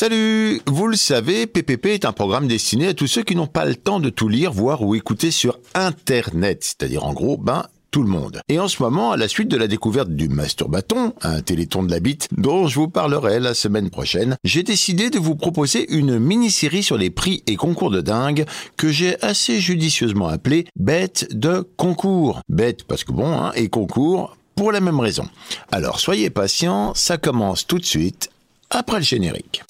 Salut 0.00 0.62
Vous 0.68 0.86
le 0.86 0.94
savez, 0.94 1.48
PPP 1.48 1.86
est 1.86 2.04
un 2.04 2.12
programme 2.12 2.46
destiné 2.46 2.86
à 2.86 2.94
tous 2.94 3.08
ceux 3.08 3.24
qui 3.24 3.34
n'ont 3.34 3.48
pas 3.48 3.64
le 3.64 3.74
temps 3.74 3.98
de 3.98 4.10
tout 4.10 4.28
lire, 4.28 4.52
voir 4.52 4.82
ou 4.82 4.94
écouter 4.94 5.32
sur 5.32 5.58
Internet, 5.74 6.62
c'est-à-dire 6.62 7.04
en 7.04 7.12
gros, 7.12 7.36
ben, 7.36 7.66
tout 7.90 8.04
le 8.04 8.08
monde. 8.08 8.40
Et 8.48 8.60
en 8.60 8.68
ce 8.68 8.80
moment, 8.80 9.10
à 9.10 9.16
la 9.16 9.26
suite 9.26 9.48
de 9.48 9.56
la 9.56 9.66
découverte 9.66 10.10
du 10.10 10.28
Masturbaton, 10.28 11.14
un 11.22 11.40
téléthon 11.40 11.82
de 11.82 11.90
la 11.90 11.98
bite, 11.98 12.28
dont 12.30 12.68
je 12.68 12.78
vous 12.78 12.86
parlerai 12.86 13.40
la 13.40 13.54
semaine 13.54 13.90
prochaine, 13.90 14.36
j'ai 14.44 14.62
décidé 14.62 15.10
de 15.10 15.18
vous 15.18 15.34
proposer 15.34 15.92
une 15.92 16.20
mini-série 16.20 16.84
sur 16.84 16.96
les 16.96 17.10
prix 17.10 17.42
et 17.48 17.56
concours 17.56 17.90
de 17.90 18.00
dingue 18.00 18.44
que 18.76 18.92
j'ai 18.92 19.20
assez 19.20 19.58
judicieusement 19.58 20.28
appelé 20.28 20.66
Bête 20.76 21.26
de 21.36 21.68
concours. 21.76 22.40
Bête 22.48 22.84
parce 22.84 23.02
que 23.02 23.10
bon, 23.10 23.36
hein, 23.36 23.50
et 23.56 23.68
concours 23.68 24.36
pour 24.54 24.70
la 24.70 24.78
même 24.78 25.00
raison. 25.00 25.28
Alors 25.72 25.98
soyez 25.98 26.30
patients, 26.30 26.94
ça 26.94 27.16
commence 27.16 27.66
tout 27.66 27.80
de 27.80 27.84
suite 27.84 28.30
après 28.70 28.98
le 28.98 29.04
générique. 29.04 29.64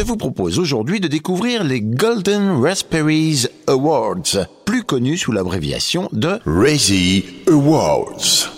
vous 0.02 0.16
propose 0.16 0.58
aujourd'hui 0.58 1.00
de 1.00 1.08
découvrir 1.08 1.64
les 1.64 1.80
Golden 1.80 2.62
Raspberries 2.62 3.46
Awards, 3.66 4.46
plus 4.64 4.84
connus 4.84 5.18
sous 5.18 5.32
l'abréviation 5.32 6.08
de 6.12 6.38
Razzie 6.46 7.24
Awards. 7.48 8.49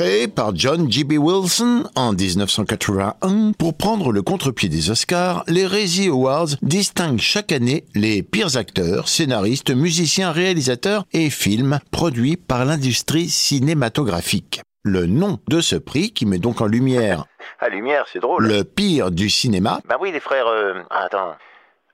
Créé 0.00 0.28
par 0.28 0.56
John 0.56 0.90
G.B. 0.90 1.18
Wilson 1.18 1.84
en 1.94 2.14
1981 2.14 3.52
pour 3.58 3.76
prendre 3.76 4.12
le 4.12 4.22
contre-pied 4.22 4.70
des 4.70 4.88
Oscars, 4.90 5.44
les 5.46 5.66
Razzie 5.66 6.08
Awards 6.08 6.46
distinguent 6.62 7.20
chaque 7.20 7.52
année 7.52 7.84
les 7.94 8.22
pires 8.22 8.56
acteurs, 8.56 9.08
scénaristes, 9.08 9.68
musiciens, 9.68 10.32
réalisateurs 10.32 11.04
et 11.12 11.28
films 11.28 11.80
produits 11.90 12.38
par 12.38 12.64
l'industrie 12.64 13.28
cinématographique. 13.28 14.62
Le 14.84 15.04
nom 15.04 15.38
de 15.48 15.60
ce 15.60 15.76
prix, 15.76 16.12
qui 16.12 16.24
met 16.24 16.38
donc 16.38 16.62
en 16.62 16.66
lumière 16.66 17.26
Ah, 17.60 17.68
lumière, 17.68 18.06
c'est 18.10 18.20
drôle. 18.20 18.46
le 18.46 18.64
pire 18.64 19.10
du 19.10 19.28
cinéma, 19.28 19.82
Bah 19.86 19.98
oui, 20.00 20.12
les 20.12 20.20
frères. 20.20 20.46
euh, 20.46 20.80
ah, 20.88 21.04
attends. 21.04 21.34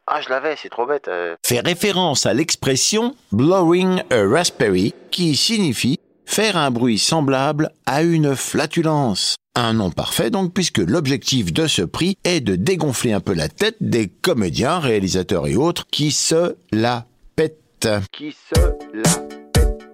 Ah, 0.06 0.20
je 0.20 0.28
l'avais, 0.28 0.54
c'est 0.54 0.68
trop 0.68 0.86
bête. 0.86 1.08
euh. 1.08 1.34
fait 1.44 1.58
référence 1.58 2.24
à 2.26 2.32
l'expression 2.34 3.16
blowing 3.32 4.00
a 4.12 4.22
raspberry 4.28 4.94
qui 5.10 5.34
signifie 5.34 5.95
faire 6.26 6.58
un 6.58 6.70
bruit 6.70 6.98
semblable 6.98 7.70
à 7.86 8.02
une 8.02 8.36
flatulence. 8.36 9.36
Un 9.54 9.72
nom 9.72 9.90
parfait 9.90 10.28
donc 10.28 10.52
puisque 10.52 10.78
l'objectif 10.78 11.50
de 11.50 11.66
ce 11.66 11.80
prix 11.80 12.18
est 12.24 12.40
de 12.40 12.56
dégonfler 12.56 13.12
un 13.12 13.20
peu 13.20 13.32
la 13.32 13.48
tête 13.48 13.76
des 13.80 14.08
comédiens, 14.08 14.78
réalisateurs 14.78 15.46
et 15.46 15.56
autres 15.56 15.86
qui 15.90 16.12
se 16.12 16.56
la 16.72 17.06
pètent. 17.36 17.88
Qui 18.12 18.32
se 18.32 18.60
la 18.92 19.14
pète. 19.54 19.86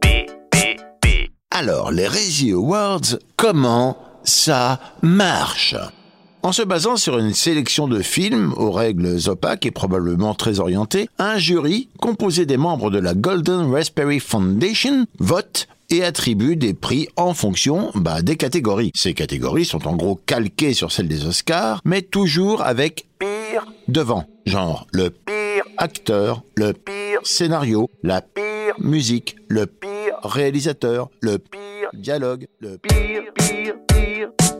B, 0.00 0.06
B, 0.50 0.56
B. 1.02 1.06
Alors, 1.50 1.92
les 1.92 2.06
Razzie 2.06 2.52
Awards, 2.52 3.18
comment 3.36 3.98
ça 4.24 4.80
marche? 5.02 5.76
En 6.44 6.52
se 6.52 6.60
basant 6.60 6.98
sur 6.98 7.16
une 7.16 7.32
sélection 7.32 7.88
de 7.88 8.02
films 8.02 8.52
aux 8.58 8.70
règles 8.70 9.16
opaques 9.28 9.64
et 9.64 9.70
probablement 9.70 10.34
très 10.34 10.60
orientées, 10.60 11.08
un 11.18 11.38
jury, 11.38 11.88
composé 11.98 12.44
des 12.44 12.58
membres 12.58 12.90
de 12.90 12.98
la 12.98 13.14
Golden 13.14 13.72
Raspberry 13.72 14.20
Foundation, 14.20 15.06
vote 15.18 15.68
et 15.88 16.04
attribue 16.04 16.56
des 16.56 16.74
prix 16.74 17.08
en 17.16 17.32
fonction 17.32 17.92
bah, 17.94 18.20
des 18.20 18.36
catégories. 18.36 18.92
Ces 18.94 19.14
catégories 19.14 19.64
sont 19.64 19.88
en 19.88 19.96
gros 19.96 20.16
calquées 20.16 20.74
sur 20.74 20.92
celles 20.92 21.08
des 21.08 21.24
Oscars, 21.24 21.80
mais 21.86 22.02
toujours 22.02 22.60
avec 22.60 23.06
Pire, 23.18 23.64
devant. 23.88 24.26
Genre 24.44 24.86
le 24.92 25.08
pire, 25.08 25.64
acteur, 25.78 26.42
le 26.56 26.74
pire, 26.74 27.20
scénario, 27.22 27.88
la 28.02 28.20
pire, 28.20 28.74
musique, 28.78 29.36
le 29.48 29.64
pire, 29.64 30.18
réalisateur, 30.22 31.08
le 31.22 31.38
pire, 31.38 31.88
dialogue, 31.94 32.48
le 32.60 32.76
pire, 32.76 33.22
pire, 33.34 33.76
pire. 33.88 34.53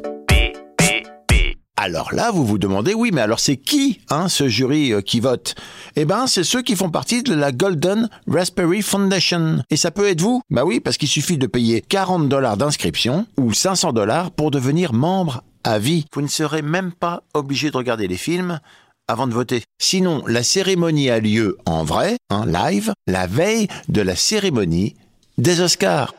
Alors 1.77 2.15
là, 2.15 2.31
vous 2.31 2.47
vous 2.47 2.59
demandez, 2.59 2.95
oui, 2.95 3.11
mais 3.13 3.21
alors 3.21 3.41
c'est 3.41 3.57
qui, 3.57 4.01
hein, 4.09 4.29
ce 4.29 4.49
jury 4.49 4.93
euh, 4.93 5.01
qui 5.01 5.19
vote? 5.19 5.57
Eh 5.97 6.05
ben, 6.05 6.29
c'est 6.29 6.45
ceux 6.45 6.63
qui 6.63 6.77
font 6.77 6.89
partie 6.89 7.25
de 7.25 7.35
la 7.35 7.51
Golden 7.51 8.09
Raspberry 8.29 8.81
Foundation. 8.81 9.63
Et 9.71 9.77
ça 9.77 9.91
peut 9.91 10.09
être 10.09 10.21
vous? 10.21 10.41
Bah 10.51 10.65
oui, 10.65 10.79
parce 10.79 10.97
qu'il 10.97 11.09
suffit 11.09 11.37
de 11.37 11.49
payer 11.49 11.81
40 11.81 12.29
dollars 12.29 12.57
d'inscription 12.57 13.27
ou 13.39 13.53
500 13.53 13.93
dollars 13.93 14.31
pour 14.31 14.53
devenir 14.53 14.93
membre 14.93 15.43
à 15.65 15.81
vie. 15.81 16.05
Vous 16.15 16.23
ne 16.23 16.29
serez 16.29 16.63
même 16.63 16.93
pas 16.93 17.25
obligé 17.35 17.73
de 17.73 17.77
regarder 17.77 18.07
les 18.07 18.17
films 18.17 18.61
avant 19.09 19.27
de 19.27 19.35
voter. 19.35 19.65
Sinon, 19.79 20.23
la 20.29 20.45
cérémonie 20.45 21.11
a 21.11 21.19
lieu 21.19 21.59
en 21.67 21.83
vrai, 21.83 22.17
en 22.31 22.45
live, 22.45 22.93
la 23.09 23.27
veille 23.27 23.67
de 23.89 24.01
la 24.01 24.15
cérémonie 24.15 24.95
des 25.39 25.61
Oscars. 25.61 26.15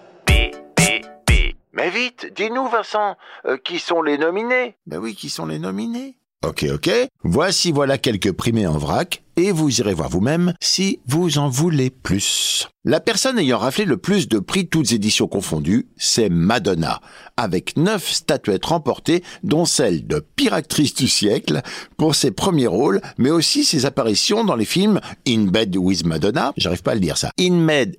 Mais 1.75 1.90
vite, 1.90 2.31
dis-nous, 2.34 2.69
Vincent, 2.69 3.18
euh, 3.46 3.58
qui 3.58 3.80
sont 3.80 4.02
les 4.02 4.18
nominés? 4.18 4.78
Ben 4.88 4.97
oui, 4.97 5.13
qui 5.13 5.30
sont 5.30 5.46
les 5.46 5.59
nominés? 5.59 6.16
Ok, 6.46 6.66
ok. 6.74 6.90
Voici 7.24 7.74
voilà 7.74 7.97
quelques 7.97 8.31
primés 8.31 8.66
en 8.66 8.78
vrac, 8.78 9.24
et 9.36 9.52
vous 9.52 9.81
irez 9.81 9.94
voir 9.94 10.09
vous-même 10.09 10.53
si 10.62 11.00
vous 11.06 11.38
en 11.38 11.50
voulez 11.50 11.90
plus. 11.90 12.69
La 12.85 13.02
personne 13.02 13.40
ayant 13.40 13.58
raflé 13.58 13.84
le 13.84 13.97
plus 13.97 14.30
de 14.30 14.40
prix 14.40 14.69
toutes 14.69 14.94
éditions 14.94 15.28
confondues, 15.28 15.90
c'est 15.97 16.30
Madonna, 16.30 17.02
avec 17.35 17.75
neuf 17.75 18.09
statuettes 18.09 18.68
remportées, 18.68 19.22
dont 19.44 19.66
celle 19.66 20.08
de 20.08 20.19
pire 20.19 20.53
actrice 20.53 20.94
du 20.94 21.09
siècle 21.09 21.62
pour 21.97 22.16
ses 22.16 22.31
premiers 22.31 22.68
rôles, 22.68 23.02
mais 23.18 23.31
aussi 23.31 23.66
ses 23.66 23.85
apparitions 23.85 24.46
dans 24.46 24.56
les 24.56 24.66
films 24.66 25.02
In 25.28 25.46
Bed 25.47 25.75
with 25.75 26.06
Madonna, 26.06 26.53
j'arrive 26.56 26.84
pas 26.84 26.91
à 26.91 26.96
le 26.96 27.02
dire 27.02 27.18
ça, 27.18 27.31
In 27.38 27.66
Bed 27.66 27.97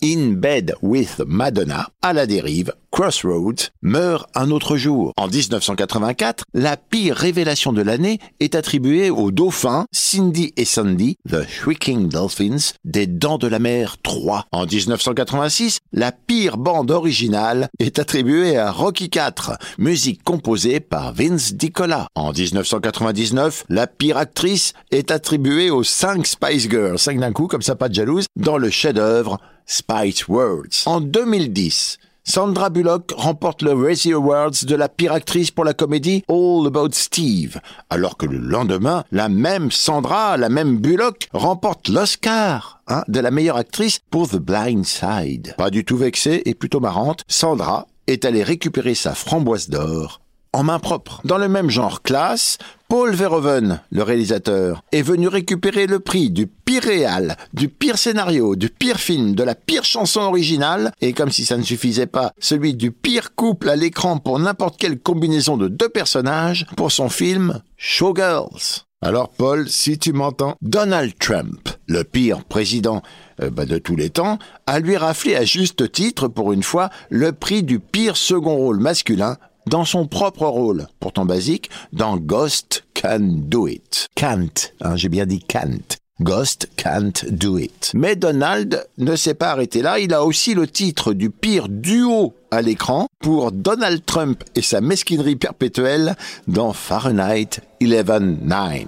In 0.00 0.34
Bed 0.34 0.76
with 0.80 1.22
Madonna, 1.26 1.88
à 2.02 2.12
la 2.12 2.26
dérive, 2.26 2.72
Crossroads, 2.98 3.70
meurt 3.80 4.28
un 4.34 4.50
autre 4.50 4.76
jour. 4.76 5.12
En 5.16 5.28
1984, 5.28 6.42
la 6.52 6.76
pire 6.76 7.14
révélation 7.14 7.72
de 7.72 7.80
l'année 7.80 8.18
est 8.40 8.56
attribuée 8.56 9.08
aux 9.08 9.30
dauphins 9.30 9.86
Cindy 9.92 10.52
et 10.56 10.64
Sandy, 10.64 11.16
The 11.30 11.48
Shrieking 11.48 12.08
Dolphins, 12.08 12.72
des 12.84 13.06
Dents 13.06 13.38
de 13.38 13.46
la 13.46 13.60
Mer 13.60 13.98
3. 14.02 14.46
En 14.50 14.66
1986, 14.66 15.78
la 15.92 16.10
pire 16.10 16.56
bande 16.56 16.90
originale 16.90 17.68
est 17.78 18.00
attribuée 18.00 18.56
à 18.56 18.72
Rocky 18.72 19.08
IV, 19.14 19.58
musique 19.78 20.24
composée 20.24 20.80
par 20.80 21.12
Vince 21.12 21.54
DiCola. 21.54 22.08
En 22.16 22.32
1999, 22.32 23.66
la 23.68 23.86
pire 23.86 24.16
actrice 24.16 24.72
est 24.90 25.12
attribuée 25.12 25.70
aux 25.70 25.84
5 25.84 26.26
Spice 26.26 26.68
Girls, 26.68 26.98
5 26.98 27.20
d'un 27.20 27.32
coup, 27.32 27.46
comme 27.46 27.62
ça 27.62 27.76
pas 27.76 27.88
de 27.88 27.94
jalouse, 27.94 28.26
dans 28.34 28.58
le 28.58 28.70
chef-d'œuvre 28.70 29.38
Spice 29.66 30.26
Worlds. 30.26 30.82
En 30.86 31.00
2010, 31.00 31.98
Sandra 32.30 32.68
Bullock 32.68 33.14
remporte 33.16 33.62
le 33.62 33.72
Razzie 33.72 34.12
Awards 34.12 34.50
de 34.66 34.74
la 34.74 34.90
pire 34.90 35.14
actrice 35.14 35.50
pour 35.50 35.64
la 35.64 35.72
comédie 35.72 36.24
All 36.28 36.66
About 36.66 36.90
Steve, 36.92 37.58
alors 37.88 38.18
que 38.18 38.26
le 38.26 38.36
lendemain, 38.36 39.02
la 39.10 39.30
même 39.30 39.70
Sandra, 39.70 40.36
la 40.36 40.50
même 40.50 40.76
Bullock, 40.76 41.28
remporte 41.32 41.88
l'Oscar 41.88 42.82
hein, 42.86 43.02
de 43.08 43.20
la 43.20 43.30
meilleure 43.30 43.56
actrice 43.56 44.00
pour 44.10 44.28
The 44.28 44.36
Blind 44.36 44.84
Side. 44.84 45.54
Pas 45.56 45.70
du 45.70 45.86
tout 45.86 45.96
vexée 45.96 46.42
et 46.44 46.52
plutôt 46.52 46.80
marrante, 46.80 47.24
Sandra 47.28 47.86
est 48.06 48.26
allée 48.26 48.42
récupérer 48.42 48.94
sa 48.94 49.14
framboise 49.14 49.70
d'or 49.70 50.20
en 50.52 50.64
main 50.64 50.78
propre. 50.78 51.20
Dans 51.24 51.38
le 51.38 51.48
même 51.48 51.70
genre 51.70 52.02
classe, 52.02 52.58
Paul 52.88 53.14
Verhoeven, 53.14 53.82
le 53.90 54.02
réalisateur, 54.02 54.82
est 54.92 55.02
venu 55.02 55.28
récupérer 55.28 55.86
le 55.86 56.00
prix 56.00 56.30
du 56.30 56.46
pire 56.46 56.84
réal, 56.84 57.36
du 57.52 57.68
pire 57.68 57.98
scénario, 57.98 58.56
du 58.56 58.70
pire 58.70 58.96
film, 58.96 59.34
de 59.34 59.42
la 59.42 59.54
pire 59.54 59.84
chanson 59.84 60.20
originale, 60.22 60.92
et 61.02 61.12
comme 61.12 61.30
si 61.30 61.44
ça 61.44 61.58
ne 61.58 61.62
suffisait 61.62 62.06
pas, 62.06 62.32
celui 62.38 62.72
du 62.72 62.90
pire 62.90 63.34
couple 63.34 63.68
à 63.68 63.76
l'écran 63.76 64.16
pour 64.16 64.38
n'importe 64.38 64.78
quelle 64.78 64.98
combinaison 64.98 65.58
de 65.58 65.68
deux 65.68 65.90
personnages 65.90 66.64
pour 66.78 66.90
son 66.90 67.10
film 67.10 67.60
Showgirls. 67.76 68.86
Alors 69.02 69.28
Paul, 69.28 69.68
si 69.68 69.98
tu 69.98 70.14
m'entends, 70.14 70.56
Donald 70.62 71.12
Trump, 71.18 71.68
le 71.86 72.04
pire 72.04 72.42
président 72.44 73.02
euh, 73.42 73.50
bah, 73.50 73.66
de 73.66 73.76
tous 73.76 73.96
les 73.96 74.10
temps, 74.10 74.38
a 74.66 74.80
lui 74.80 74.96
raflé 74.96 75.36
à 75.36 75.44
juste 75.44 75.92
titre, 75.92 76.26
pour 76.26 76.54
une 76.54 76.62
fois, 76.62 76.88
le 77.10 77.32
prix 77.32 77.62
du 77.62 77.80
pire 77.80 78.16
second 78.16 78.56
rôle 78.56 78.80
masculin 78.80 79.36
dans 79.68 79.84
son 79.84 80.06
propre 80.06 80.46
rôle, 80.46 80.88
pourtant 81.00 81.24
basique, 81.24 81.70
dans 81.92 82.16
Ghost 82.16 82.84
Can 82.94 83.20
Do 83.20 83.68
It. 83.68 84.08
Can't, 84.14 84.72
hein, 84.80 84.96
j'ai 84.96 85.08
bien 85.08 85.26
dit 85.26 85.40
can't. 85.40 85.98
Ghost 86.20 86.68
Can't 86.76 87.12
Do 87.30 87.58
It. 87.58 87.92
Mais 87.94 88.16
Donald 88.16 88.84
ne 88.98 89.14
s'est 89.14 89.34
pas 89.34 89.50
arrêté 89.50 89.82
là, 89.82 90.00
il 90.00 90.12
a 90.12 90.24
aussi 90.24 90.54
le 90.54 90.66
titre 90.66 91.12
du 91.12 91.30
pire 91.30 91.68
duo 91.68 92.34
à 92.50 92.60
l'écran 92.60 93.06
pour 93.20 93.52
Donald 93.52 94.04
Trump 94.04 94.42
et 94.56 94.62
sa 94.62 94.80
mesquinerie 94.80 95.36
perpétuelle 95.36 96.16
dans 96.48 96.72
Fahrenheit 96.72 97.60
11.9. 97.80 98.86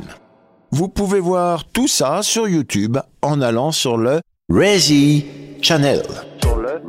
Vous 0.73 0.89
pouvez 0.89 1.21
voir 1.21 1.65
tout 1.67 1.89
ça 1.89 2.21
sur 2.23 2.49
YouTube 2.49 2.99
en 3.23 3.41
allant 3.41 3.71
sur 3.71 3.97
le 3.97 4.21
Razzie 4.49 5.25
Channel. 5.63 6.03
Sur 6.43 6.57
le 6.57 6.81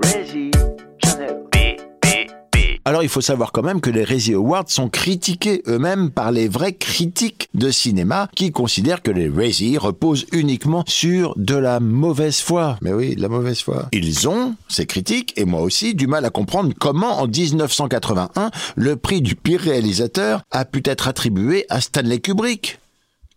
Alors 2.84 3.04
il 3.04 3.10
faut 3.10 3.22
savoir 3.22 3.52
quand 3.52 3.62
même 3.62 3.80
que 3.80 3.92
les 3.92 4.04
Razzie 4.04 4.34
Awards 4.34 4.70
sont 4.70 4.90
critiqués 4.90 5.62
eux-mêmes 5.68 6.10
par 6.10 6.32
les 6.32 6.48
vrais 6.48 6.74
critiques 6.74 7.50
de 7.54 7.70
cinéma 7.70 8.28
qui 8.36 8.52
considèrent 8.52 9.04
que 9.04 9.12
les 9.12 9.30
Razzie 9.30 9.78
reposent 9.78 10.26
uniquement 10.32 10.84
sur 10.88 11.34
de 11.38 11.56
la 11.56 11.80
mauvaise 11.80 12.40
foi. 12.40 12.78
Mais 12.82 12.92
oui, 12.92 13.16
de 13.16 13.22
la 13.22 13.30
mauvaise 13.30 13.62
foi. 13.62 13.88
Ils 13.92 14.28
ont, 14.28 14.56
ces 14.68 14.88
critiques, 14.88 15.34
et 15.38 15.46
moi 15.46 15.62
aussi, 15.62 15.94
du 15.94 16.08
mal 16.08 16.26
à 16.26 16.32
comprendre 16.32 16.74
comment 16.80 17.20
en 17.20 17.28
1981, 17.28 18.50
le 18.76 18.96
prix 18.96 19.22
du 19.22 19.36
pire 19.36 19.62
réalisateur 19.62 20.42
a 20.50 20.66
pu 20.66 20.82
être 20.86 21.08
attribué 21.08 21.66
à 21.70 21.82
Stanley 21.82 22.20
Kubrick. 22.20 22.80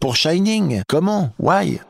Pour 0.01 0.17
Shining. 0.17 0.83
Comment? 0.89 1.31
Why? 1.39 1.81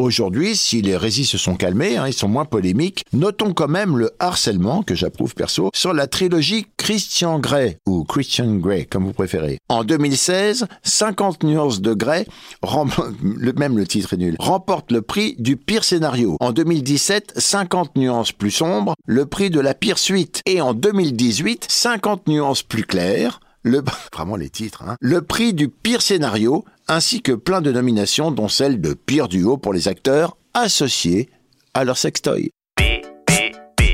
Aujourd'hui, 0.00 0.56
si 0.56 0.80
les 0.80 0.96
résis 0.96 1.26
se 1.26 1.36
sont 1.36 1.56
calmés, 1.56 1.98
hein, 1.98 2.06
ils 2.06 2.14
sont 2.14 2.26
moins 2.26 2.46
polémiques, 2.46 3.04
notons 3.12 3.52
quand 3.52 3.68
même 3.68 3.98
le 3.98 4.10
harcèlement, 4.18 4.82
que 4.82 4.94
j'approuve 4.94 5.34
perso, 5.34 5.70
sur 5.74 5.92
la 5.92 6.06
trilogie 6.06 6.66
Christian 6.78 7.38
Grey, 7.38 7.76
ou 7.86 8.04
Christian 8.04 8.54
Grey, 8.56 8.86
comme 8.86 9.04
vous 9.04 9.12
préférez. 9.12 9.58
En 9.68 9.84
2016, 9.84 10.66
50 10.82 11.44
nuances 11.44 11.82
de 11.82 11.92
Grey, 11.92 12.26
même 13.58 13.76
le 13.76 13.86
titre 13.86 14.14
est 14.14 14.16
nul, 14.16 14.36
remporte 14.38 14.90
le 14.90 15.02
prix 15.02 15.36
du 15.38 15.58
pire 15.58 15.84
scénario. 15.84 16.38
En 16.40 16.52
2017, 16.52 17.34
50 17.36 17.96
nuances 17.96 18.32
plus 18.32 18.50
sombres, 18.50 18.94
le 19.04 19.26
prix 19.26 19.50
de 19.50 19.60
la 19.60 19.74
pire 19.74 19.98
suite. 19.98 20.40
Et 20.46 20.62
en 20.62 20.72
2018, 20.72 21.66
50 21.68 22.26
nuances 22.26 22.62
plus 22.62 22.84
claires, 22.84 23.40
vraiment 24.12 24.36
les 24.36 24.50
titres, 24.50 24.82
hein, 24.86 24.96
le 25.00 25.20
prix 25.20 25.52
du 25.52 25.68
pire 25.68 26.00
scénario, 26.00 26.64
ainsi 26.90 27.22
que 27.22 27.30
plein 27.32 27.60
de 27.60 27.70
nominations, 27.70 28.32
dont 28.32 28.48
celle 28.48 28.80
de 28.80 28.94
pire 28.94 29.28
duo 29.28 29.56
pour 29.56 29.72
les 29.72 29.86
acteurs 29.86 30.36
associés 30.54 31.30
à 31.72 31.84
leur 31.84 31.96
sextoy. 31.96 32.50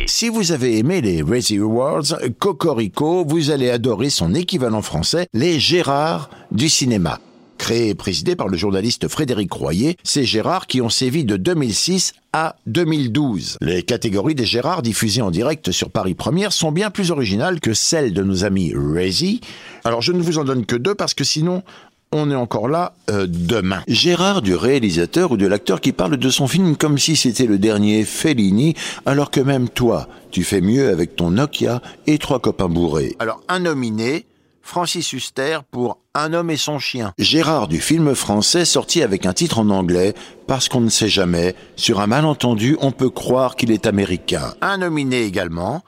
Si 0.07 0.31
vous 0.31 0.53
avez 0.53 0.79
aimé 0.79 1.03
les 1.03 1.21
Razzie 1.21 1.59
Awards, 1.59 2.17
Cocorico, 2.39 3.23
vous 3.27 3.51
allez 3.51 3.69
adorer 3.69 4.09
son 4.09 4.35
équivalent 4.35 4.81
français, 4.81 5.27
les 5.35 5.61
Gérards 5.61 6.31
du 6.51 6.71
cinéma. 6.71 7.21
Créé 7.59 7.91
et 7.91 7.95
présidé 7.95 8.35
par 8.35 8.49
le 8.49 8.57
journaliste 8.57 9.09
Frédéric 9.09 9.53
Royer, 9.53 9.97
c'est 10.03 10.25
Gérard 10.25 10.67
qui 10.67 10.81
ont 10.81 10.89
sévi 10.89 11.25
de 11.25 11.37
2006 11.37 12.15
à 12.33 12.57
2012. 12.67 13.59
Les 13.61 13.83
catégories 13.83 14.35
des 14.35 14.45
Gérards 14.45 14.83
diffusées 14.83 15.23
en 15.23 15.31
direct 15.31 15.71
sur 15.71 15.91
Paris 15.91 16.15
Première 16.15 16.53
sont 16.53 16.71
bien 16.71 16.91
plus 16.91 17.11
originales 17.11 17.61
que 17.61 17.75
celles 17.75 18.13
de 18.13 18.23
nos 18.23 18.45
amis 18.45 18.73
Razy. 18.75 19.41
Alors 19.85 20.03
je 20.03 20.13
ne 20.13 20.23
vous 20.23 20.39
en 20.39 20.45
donne 20.45 20.67
que 20.67 20.77
deux 20.77 20.95
parce 20.95 21.15
que 21.15 21.25
sinon 21.25 21.63
on 22.13 22.31
est 22.31 22.37
encore 22.37 22.69
là 22.69 22.95
euh, 23.11 23.27
demain. 23.29 23.83
Gérard 23.89 24.43
du 24.43 24.55
réalisateur 24.55 25.33
ou 25.33 25.37
de 25.37 25.47
l'acteur 25.47 25.81
qui 25.81 25.93
parle 25.93 26.17
de 26.17 26.31
son 26.31 26.47
film 26.47 26.77
comme 26.77 26.99
si 26.99 27.17
c'était 27.17 27.47
le 27.47 27.59
dernier 27.59 28.05
Fellini, 28.05 28.75
alors 29.05 29.31
que 29.31 29.41
même 29.41 29.69
toi, 29.69 30.09
tu 30.31 30.45
fais 30.45 30.61
mieux 30.61 30.89
avec 30.89 31.17
ton 31.17 31.31
Nokia 31.31 31.83
et 32.07 32.19
trois 32.19 32.41
copains 32.41 32.69
bourrés. 32.69 33.17
Alors 33.19 33.41
un 33.49 33.61
nominé, 33.61 34.27
Francis 34.63 35.13
Huster 35.13 35.61
pour 35.71 35.99
Un 36.15 36.33
homme 36.33 36.51
et 36.51 36.57
son 36.57 36.79
chien. 36.79 37.13
Gérard 37.19 37.69
du 37.69 37.81
film 37.81 38.15
français 38.15 38.65
sorti 38.65 39.03
avec 39.03 39.27
un 39.27 39.33
titre 39.33 39.59
en 39.59 39.71
anglais 39.71 40.15
parce 40.47 40.69
qu'on 40.69 40.81
ne 40.81 40.89
sait 40.89 41.09
jamais, 41.09 41.55
sur 41.77 42.01
un 42.01 42.07
malentendu, 42.07 42.77
on 42.81 42.91
peut 42.91 43.11
croire 43.11 43.57
qu'il 43.57 43.71
est 43.71 43.87
américain. 43.87 44.55
Un 44.61 44.79
nominé 44.79 45.23
également, 45.23 45.83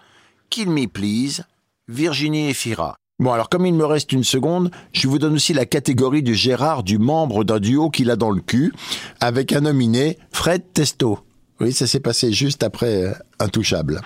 Kill 0.51 0.71
Me 0.71 0.87
Please, 0.87 1.43
Virginie 1.89 2.51
Efira. 2.51 2.97
Bon, 3.21 3.33
alors 3.33 3.49
comme 3.49 3.67
il 3.67 3.75
me 3.75 3.85
reste 3.85 4.13
une 4.13 4.23
seconde, 4.23 4.71
je 4.93 5.09
vous 5.09 5.19
donne 5.19 5.35
aussi 5.35 5.53
la 5.53 5.67
catégorie 5.67 6.23
du 6.23 6.37
Gérard 6.37 6.85
du 6.85 6.99
membre 6.99 7.43
d'un 7.43 7.59
duo 7.59 7.91
qu'il 7.91 8.13
a 8.13 8.17
dans 8.17 8.31
le 8.31 8.41
cul, 8.41 8.73
avec 9.21 9.53
un 9.53 9.63
nominé, 9.63 10.19
Fred 10.31 10.63
Testo. 10.73 11.19
Oui, 11.61 11.73
ça 11.73 11.89
s'est 11.89 11.99
passé 11.99 12.33
juste 12.33 12.63
après 12.63 13.07
euh, 13.07 13.13
Intouchable. 13.41 14.03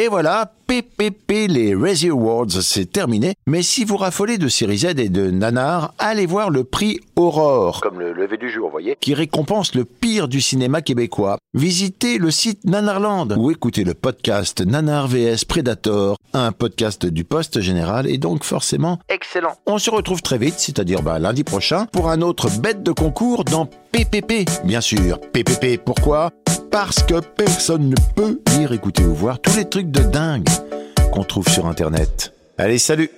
Et 0.00 0.08
voilà, 0.08 0.50
PPP, 0.66 1.46
les 1.46 1.74
Razzie 1.74 2.08
Awards, 2.08 2.50
c'est 2.62 2.90
terminé. 2.90 3.34
Mais 3.46 3.60
si 3.60 3.84
vous 3.84 3.98
raffolez 3.98 4.38
de 4.38 4.48
série 4.48 4.78
Z 4.78 4.98
et 4.98 5.10
de 5.10 5.30
Nanar, 5.30 5.92
allez 5.98 6.24
voir 6.24 6.48
le 6.48 6.64
prix 6.64 7.00
Aurore. 7.16 7.82
Comme 7.82 8.00
le 8.00 8.14
lever 8.14 8.38
du 8.38 8.50
jour, 8.50 8.70
voyez. 8.70 8.96
Qui 8.98 9.12
récompense 9.12 9.74
le 9.74 9.84
pire 9.84 10.26
du 10.26 10.40
cinéma 10.40 10.80
québécois. 10.80 11.36
Visitez 11.52 12.16
le 12.16 12.30
site 12.30 12.64
Nanarland 12.64 13.34
ou 13.36 13.50
écoutez 13.50 13.84
le 13.84 13.92
podcast 13.92 14.64
Nanar 14.64 15.06
vs 15.06 15.44
Predator, 15.46 16.16
un 16.32 16.52
podcast 16.52 17.04
du 17.04 17.24
Poste 17.24 17.60
Général 17.60 18.08
et 18.08 18.16
donc 18.16 18.44
forcément 18.44 19.00
excellent. 19.10 19.52
On 19.66 19.76
se 19.76 19.90
retrouve 19.90 20.22
très 20.22 20.38
vite, 20.38 20.54
c'est-à-dire 20.56 21.02
bah, 21.02 21.18
lundi 21.18 21.44
prochain, 21.44 21.84
pour 21.92 22.08
un 22.08 22.22
autre 22.22 22.48
bête 22.58 22.82
de 22.82 22.92
concours 22.92 23.44
dans 23.44 23.68
PPP. 23.92 24.48
Bien 24.64 24.80
sûr, 24.80 25.20
PPP, 25.20 25.78
pourquoi? 25.84 26.30
Parce 26.70 27.02
que 27.02 27.20
personne 27.20 27.90
ne 27.90 27.96
peut 28.14 28.40
lire, 28.56 28.72
écouter 28.72 29.04
ou 29.04 29.14
voir 29.14 29.40
tous 29.40 29.56
les 29.56 29.64
trucs 29.64 29.90
de 29.90 30.02
dingue 30.02 30.48
qu'on 31.12 31.24
trouve 31.24 31.48
sur 31.48 31.66
Internet. 31.66 32.32
Allez, 32.58 32.78
salut 32.78 33.10